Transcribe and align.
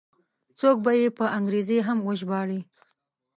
څوک 0.59 0.77
به 0.85 0.91
یې 0.99 1.07
په 1.17 1.25
انګریزي 1.37 1.77
هم 1.87 1.97
وژباړي. 2.07 2.59